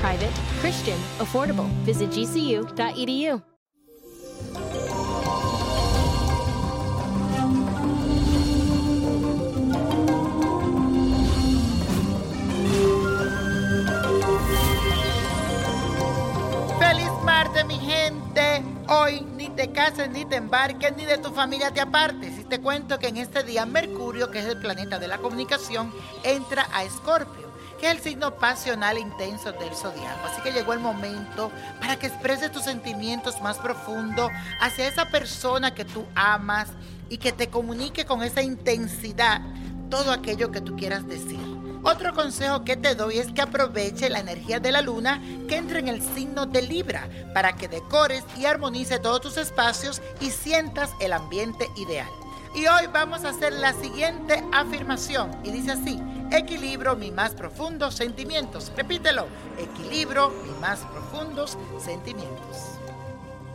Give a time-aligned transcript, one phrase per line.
[0.00, 0.30] Private,
[0.62, 1.66] Christian, affordable.
[1.84, 3.42] Visit gcu.edu.
[16.78, 18.64] ¡Feliz martes, mi gente!
[18.88, 22.38] Hoy ni te cases, ni te embarques, ni de tu familia te apartes.
[22.38, 25.92] Y te cuento que en este día Mercurio, que es el planeta de la comunicación,
[26.24, 27.49] entra a Escorpio,
[27.80, 30.26] que es el signo pasional intenso del zodiaco.
[30.26, 31.50] Así que llegó el momento
[31.80, 36.68] para que expreses tus sentimientos más profundos hacia esa persona que tú amas
[37.08, 39.40] y que te comunique con esa intensidad
[39.88, 41.40] todo aquello que tú quieras decir.
[41.82, 45.78] Otro consejo que te doy es que aproveche la energía de la luna que entra
[45.78, 50.90] en el signo de Libra para que decores y armonice todos tus espacios y sientas
[51.00, 52.10] el ambiente ideal.
[52.54, 55.98] Y hoy vamos a hacer la siguiente afirmación y dice así,
[56.30, 58.72] equilibro mis más profundos sentimientos.
[58.76, 59.26] Repítelo,
[59.58, 62.80] equilibro mis más profundos sentimientos.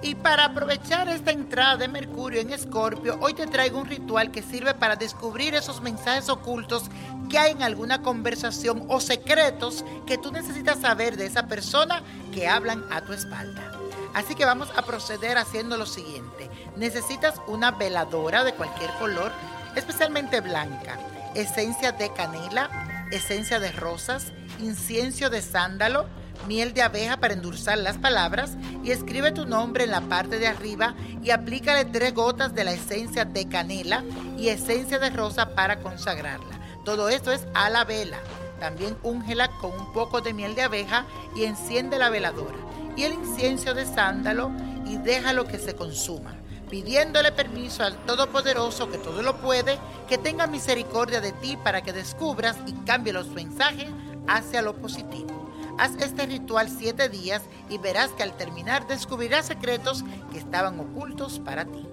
[0.01, 4.43] Y para aprovechar esta entrada de Mercurio en Escorpio, hoy te traigo un ritual que
[4.43, 6.83] sirve para descubrir esos mensajes ocultos
[7.29, 12.47] que hay en alguna conversación o secretos que tú necesitas saber de esa persona que
[12.47, 13.71] hablan a tu espalda.
[14.13, 16.49] Así que vamos a proceder haciendo lo siguiente.
[16.75, 19.31] Necesitas una veladora de cualquier color,
[19.75, 20.99] especialmente blanca,
[21.35, 22.69] esencia de canela,
[23.11, 26.05] esencia de rosas, incienso de sándalo,
[26.47, 30.47] miel de abeja para endulzar las palabras y escribe tu nombre en la parte de
[30.47, 34.03] arriba y aplícale tres gotas de la esencia de canela
[34.37, 36.59] y esencia de rosa para consagrarla.
[36.83, 38.19] Todo esto es a la vela.
[38.59, 42.57] También úngela con un poco de miel de abeja y enciende la veladora
[42.95, 44.51] y el incienso de sándalo
[44.85, 46.35] y déjalo que se consuma
[46.69, 49.77] pidiéndole permiso al Todopoderoso que todo lo puede,
[50.07, 53.89] que tenga misericordia de ti para que descubras y cambie los mensajes
[54.27, 55.51] hacia lo positivo.
[55.77, 61.39] Haz este ritual siete días y verás que al terminar descubrirás secretos que estaban ocultos
[61.39, 61.85] para ti.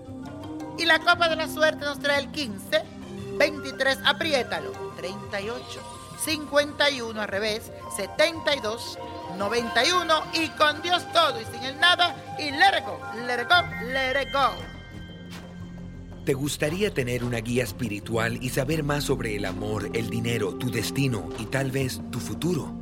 [0.79, 2.83] Y la copa de la suerte nos trae el 15,
[3.39, 8.99] 23, apriétalo, 38, 51 al revés, 72,
[9.37, 13.49] 91 y con Dios todo y sin el nada y let it go, let it
[13.49, 14.51] go, let it go.
[16.25, 20.71] ¿Te gustaría tener una guía espiritual y saber más sobre el amor, el dinero, tu
[20.71, 22.82] destino y tal vez tu futuro?